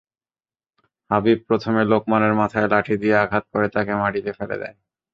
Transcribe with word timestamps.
হাবিব 1.11 1.39
প্রথমে 1.47 1.81
লোকমানের 1.91 2.33
মাথায় 2.41 2.67
লাঠি 2.67 2.95
দিয়ে 3.01 3.15
আঘাত 3.23 3.43
করে 3.53 3.67
তাকে 3.75 3.93
মাটিতে 4.01 4.31
ফেলে 4.37 4.55
দেয়। 4.61 4.75